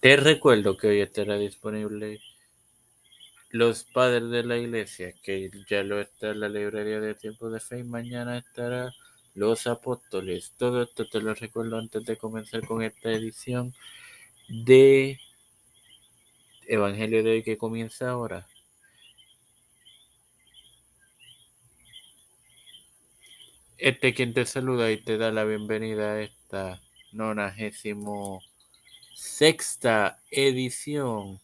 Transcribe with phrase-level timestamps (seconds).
[0.00, 2.22] Te recuerdo que hoy estará disponible
[3.50, 7.60] Los Padres de la Iglesia, que ya lo está en la librería de Tiempo de
[7.60, 8.94] Fe y mañana estará
[9.34, 10.54] Los Apóstoles.
[10.56, 13.74] Todo esto te lo recuerdo antes de comenzar con esta edición
[14.48, 15.18] de
[16.66, 18.46] Evangelio de hoy que comienza ahora.
[23.76, 26.80] Este quien te saluda y te da la bienvenida a esta
[27.12, 28.42] nonagésimo
[29.12, 31.40] sexta edición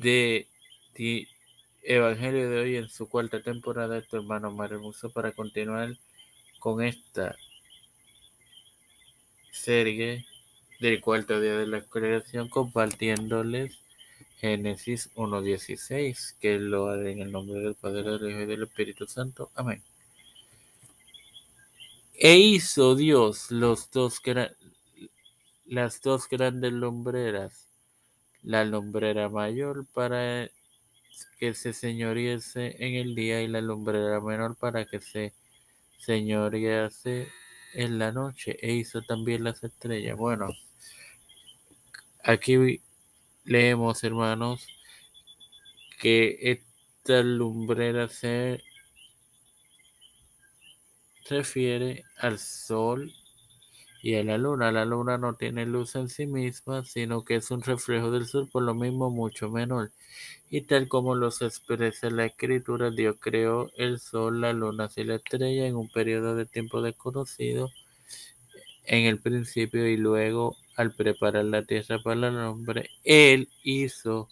[0.00, 0.46] de,
[1.82, 5.96] Evangelio de hoy en su cuarta temporada tu hermano Mario Muso para continuar
[6.58, 7.36] con esta
[9.50, 10.26] serie
[10.78, 13.78] del cuarto día de la creación compartiéndoles
[14.40, 19.06] Génesis 1.16 que lo haré en el nombre del Padre, del Hijo y del Espíritu
[19.06, 19.50] Santo.
[19.54, 19.82] Amén.
[22.22, 24.20] E hizo Dios los dos
[25.64, 27.66] las dos grandes lumbreras,
[28.42, 30.50] la lumbrera mayor para
[31.38, 35.32] que se señoriese en el día y la lumbrera menor para que se
[35.96, 37.28] señoriase
[37.72, 40.18] en la noche, e hizo también las estrellas.
[40.18, 40.50] Bueno,
[42.22, 42.82] aquí
[43.44, 44.66] leemos, hermanos,
[45.98, 48.62] que esta lumbrera se
[51.28, 53.12] refiere al sol
[54.02, 54.72] y a la luna.
[54.72, 58.48] La luna no tiene luz en sí misma, sino que es un reflejo del sol,
[58.50, 59.92] por lo mismo mucho menor.
[60.48, 65.16] Y tal como los expresa la escritura, Dios creó el sol, la luna y la
[65.16, 67.70] estrella en un periodo de tiempo desconocido
[68.84, 74.28] en el principio y luego al preparar la tierra para el hombre, Él hizo,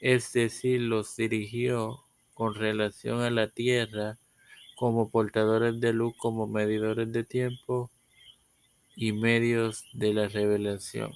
[0.00, 4.18] es decir, los dirigió con relación a la tierra
[4.78, 7.90] como portadores de luz, como medidores de tiempo
[8.94, 11.12] y medios de la revelación.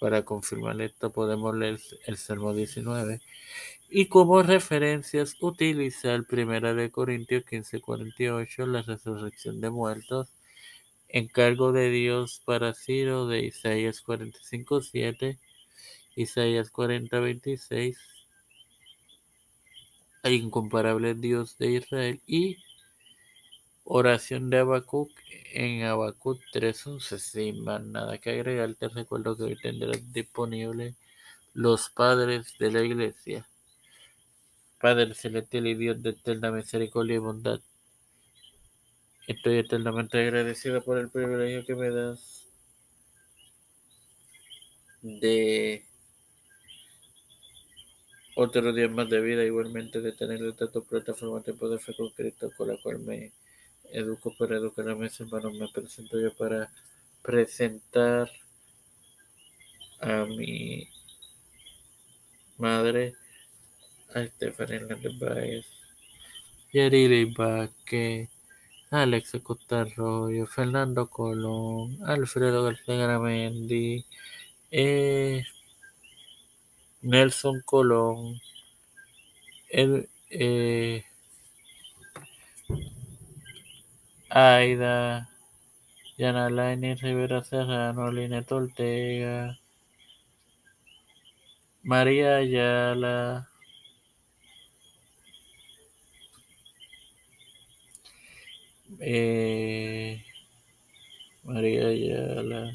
[0.00, 3.20] Para confirmar esto podemos leer el Salmo 19
[3.88, 10.32] y como referencias utilizar Primera de Corintios 15:48, la resurrección de muertos,
[11.08, 15.38] encargo de Dios para Ciro de Isaías 45:7,
[16.16, 17.98] Isaías 40:26,
[20.22, 22.58] el incomparable Dios de Israel y
[23.84, 25.10] oración de Habacuc
[25.52, 27.18] en Habacuc 3.11.
[27.18, 30.94] Sin más nada que agregar, te recuerdo que hoy tendrás disponible
[31.54, 33.46] los padres de la iglesia.
[34.80, 37.60] Padre celestial y Dios de eterna misericordia y bondad.
[39.26, 42.48] Estoy eternamente agradecido por el privilegio que me das
[45.02, 45.86] de
[48.34, 52.10] otro día más de vida, igualmente de tener esta tu plataforma Tiempo de Fe con
[52.10, 53.32] Cristo, con la cual me
[53.92, 55.54] educo para educar a mis hermanos.
[55.54, 56.70] Me presento yo para
[57.22, 58.30] presentar
[60.00, 60.88] a mi
[62.58, 63.14] madre,
[64.14, 65.66] a Stephanie Hernández Baez,
[66.72, 68.30] Yarili Baque,
[68.90, 74.04] Alex Acosta Arroyo, Fernando Colón, Alfredo García Garamendi,
[74.70, 75.44] eh,
[77.02, 78.40] Nelson Colón,
[79.70, 81.04] el, eh,
[84.30, 85.28] Aida,
[86.18, 89.58] Yanalaini Rivera Serrano, Linet Ortega,
[91.82, 93.48] María Ayala,
[99.00, 100.22] eh,
[101.44, 102.72] María Ayala,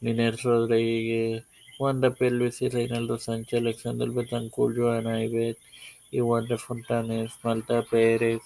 [0.00, 1.44] Linet Rodríguez,
[1.78, 2.30] Wanda P.
[2.30, 5.58] Luis y Reinaldo Sánchez, Alexander Betancourt, Joana Ibet
[6.10, 8.42] y Wanda Fontanes, Malta Pérez,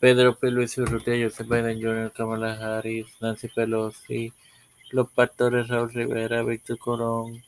[0.00, 0.50] Pedro P.
[0.50, 4.32] Luis Urrutia, Joseph Biden Jr., Kamala Harris, Nancy Pelosi,
[4.90, 7.42] los pastores Raúl Rivera, Víctor Corón,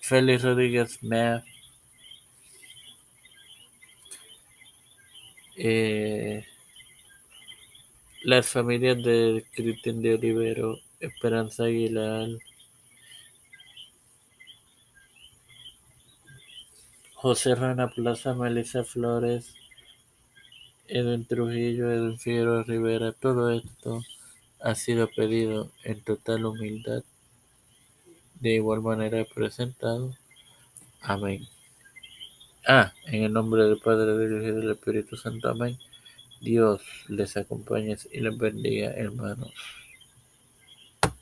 [0.00, 1.42] Félix Rodríguez Smith,
[5.56, 6.44] eh,
[8.24, 12.28] las familias de Cristian de Olivero, Esperanza Aguilar,
[17.14, 19.54] José Rana Plaza, Melissa Flores,
[20.86, 24.02] Edwin Trujillo, Edwin Figueroa Rivera, todo esto
[24.60, 27.02] ha sido pedido en total humildad,
[28.40, 30.14] de igual manera presentado.
[31.00, 31.46] Amén.
[32.66, 35.48] Ah, en el nombre del Padre, del Hijo y del Espíritu Santo.
[35.48, 35.78] Amén.
[36.40, 39.52] Dios les acompañe y les bendiga, hermanos.